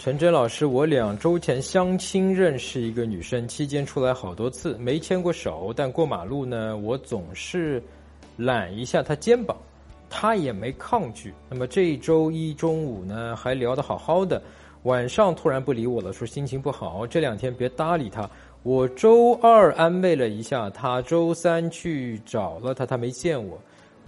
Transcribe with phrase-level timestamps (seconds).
[0.00, 7.82] 陈真老师，我两周前相亲认识一个女生，期间出来好多次，没牵过手，但过马路呢，我总是
[8.38, 9.54] 揽一下她肩膀，
[10.08, 11.34] 她也没抗拒。
[11.50, 14.42] 那么这周一中午呢，还聊得好好的，
[14.84, 18.26] 晚上突然不理我了，说心情不好，这两天别搭理她。
[18.62, 23.60] 我周二安慰了一下她，周三去找了她，她没见我。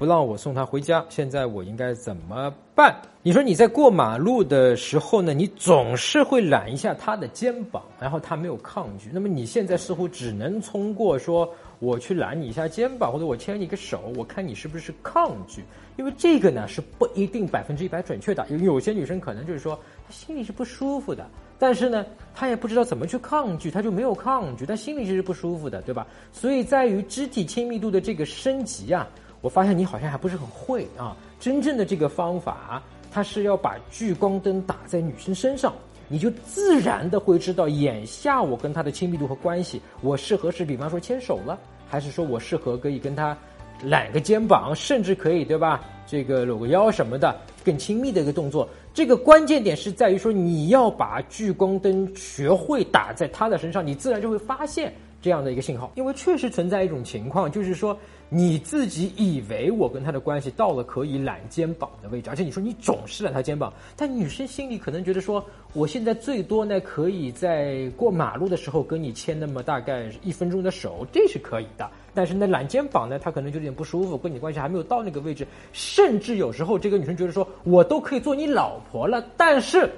[0.02, 2.92] 不让我送他回家，现在我应该怎么办？
[3.22, 9.10] 你说你在过马路的时候呢，你总是会揽一下他的肩膀，然后他没有抗拒。
[9.12, 15.62] 那么你现在似乎只能通过说我去揽你一下肩膀，或者我牵你个手，我看你是不是抗拒。
[15.96, 21.24] 因为这个呢是不一定百分之一百准确的，有有些女生可能就是说她心里是不舒服的，
[21.60, 26.04] 但是呢她也不知道怎么去抗拒，她就没有抗拒，但心里其实不舒服的，对吧？
[26.32, 29.08] 所以在于肢体亲密度的这个升级啊。
[29.42, 31.16] 我发现你好像还不是很会啊！
[31.40, 35.74] 真正的这个方法，它是要把聚光灯打在女生身上，
[36.06, 43.36] 你就自然的会知道眼下我跟她的亲密度和关系，我适合是比方说牵手了，还是说我适合可以跟她
[43.82, 45.82] 揽个肩膀，甚至可以对吧？
[46.06, 48.68] 这个搂个腰什么的，更亲密的一个动作。
[48.94, 55.90] 这个关键点是在于说，你要把聚光灯学会打在她的身上，你自然就会发现这样的一个信号。
[55.94, 57.96] 因为确实存在一种情况，就是说。
[58.34, 71.86] 你自己以为我跟他的关系到了可以揽肩膀的位置，而且你说你总是揽他肩膀，但女生心里可能觉得说，我现在最多呢可以在过马路的时候跟你牵那么大概一分钟的手，这是可以的。
[72.14, 79.90] 但是呢揽肩膀呢，她可能就有点不舒服，跟你关系还没有到那个位置，甚至有时候这个女生觉得说我都可以做你老婆了，但是。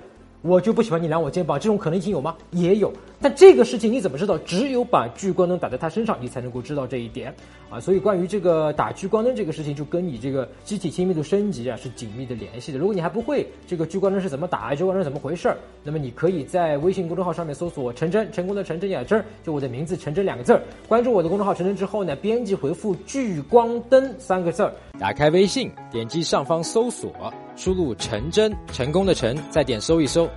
[0.46, 2.36] 我就不喜欢你揽我肩膀，这种可能性有吗？
[2.50, 2.92] 也有，
[3.24, 4.36] 但这个事情你怎么知道？
[4.36, 7.34] 只有把聚光灯打在他身上，你才能够知道这一点
[7.70, 7.80] 啊。
[7.80, 12.76] 所以关于这个打聚光灯这个事情，就跟你这个机体亲密度升级啊是紧密的联系的。
[12.76, 20.60] 如果你还不会这个聚光灯是怎么打，聚光灯怎么回事儿，那么你可以在微信公众号上面搜索“陈真”，成功的陈真雅真，就我的名字“陈真”两个字儿。
[20.86, 24.70] 关注我的公众号“陈真”之后呢，编辑回复“聚光灯”三个字儿，
[25.00, 27.10] 打开微信，点击上方搜索。
[27.56, 30.28] 输入陈真，成功的陈，再点搜一搜，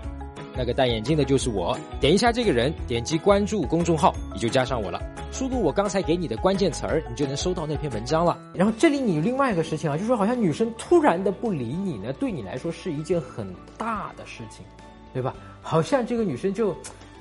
[0.57, 1.77] 那个戴眼镜的就是我。
[1.99, 4.99] 点一下这个人，点击关注公众号，你就加上我了。
[5.31, 8.37] 输入我刚才给你的关键词儿，你就能收到那篇文章了。
[8.53, 13.47] 然后这里你另外一个事情啊，就是说好像女生突然的不理你呢，对你来说是一件很
[13.77, 14.65] 大的事情，
[15.13, 15.35] 对吧？
[15.61, 16.75] 好像这个女生就，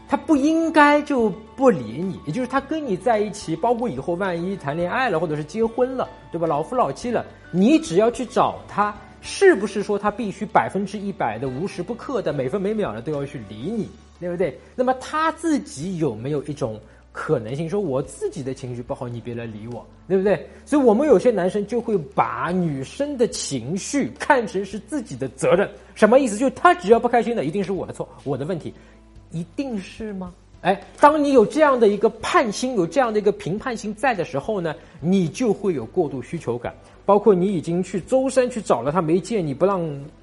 [0.08, 6.46] 她不应该就不理你，也就是她跟你在一起，包括以后万一谈恋爱了，或者是结婚了，对吧？
[6.46, 8.94] 老夫老妻了，你只要去找她。
[9.26, 13.88] 是不是说他必须百分之一百的无时不刻的每分每秒的都要去理你，
[14.20, 14.56] 对不对？
[14.76, 20.48] 那么他自己有没有一种可能性，说我自己的情绪不好，你别来理我，对不对？
[20.64, 26.36] 所以我们有些男生就会把女生的情绪看成是自己的责任，什么意思？
[26.36, 28.72] 就是他只要不开心的，一定是我的错，我的问题，
[29.32, 30.32] 一定是吗？
[30.66, 36.74] 哎，当你有这样的一个判心，有这样的一个评判心在的时候呢，你就会有过度需求感。
[37.04, 39.80] 包括你已经去舟山去找了他没见，你不让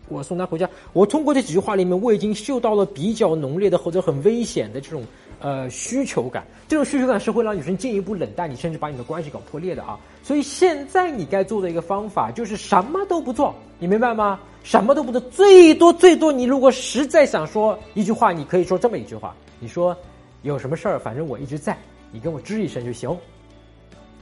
[0.10, 0.70] 我送他回家。
[0.92, 5.02] 我通过这几句话里面，我已经嗅到了比较浓烈的或者很危险的这种
[5.40, 6.46] 呃需求感。
[6.68, 9.98] 这种需求感是会让女生进一步冷淡你，甚至把你的关系搞破裂的啊。
[10.24, 14.42] 所以现在你该做的一个方法就是什么都不做，你明白吗？
[14.62, 19.96] 什么都不做，最多最多，你如果实在想说一句话，你可以说这么一句话：你说
[20.44, 21.76] 有什么事儿，反正我一直在，
[22.12, 23.10] 你跟我吱一声就行。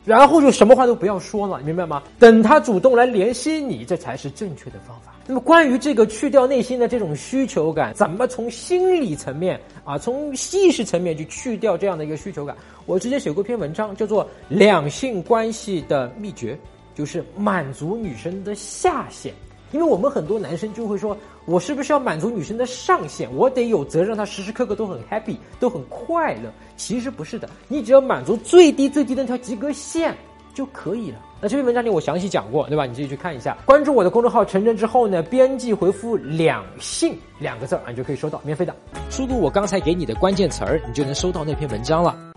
[0.04, 2.02] 然后就什么话都不要说了，明白吗？
[2.18, 5.14] 等他主动来联系你，这才是正确的方法。
[5.28, 12.58] 那么关于这个去掉内心的这种需求感，怎么从心理层面啊，从意识层面去去掉这样的一个需求感？
[12.88, 16.58] 我之前写过一篇文章，叫做《两性关系的秘诀》，
[16.98, 19.32] 就是满足女生的下限。
[19.72, 21.16] 因为我们很多男生就会说，
[21.46, 23.34] 我是不是要满足女生的上限？
[23.36, 26.52] 我得有责任让她时时刻刻都很 happy，都很快乐。
[26.76, 30.16] 其实不是的，你只要满足最低最低的那条及格线
[30.54, 31.18] 就可以了。
[31.40, 32.86] 那这篇文章里我详细讲过，对吧？
[32.86, 33.58] 你自己去看一下。
[33.66, 38.76] 关注我的公众号“成真”之后呢，编辑回复“两性”两个字儿，你就可以收到免费的。
[39.10, 42.31] 输入我刚才给你的关键词儿，你就能收到那篇文章了。